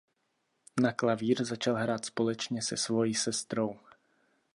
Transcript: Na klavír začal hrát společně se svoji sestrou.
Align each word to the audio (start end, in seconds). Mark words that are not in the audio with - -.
Na 0.81 0.91
klavír 0.91 1.45
začal 1.45 1.75
hrát 1.75 2.05
společně 2.05 2.61
se 2.61 2.77
svoji 2.77 3.13
sestrou. 3.15 3.79